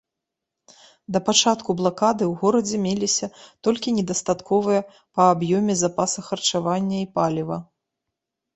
[1.17, 3.27] Да пачатку блакады ў горадзе меліся
[3.69, 4.81] толькі недастатковыя
[5.15, 7.57] па аб'ёме запасы харчавання і паліва.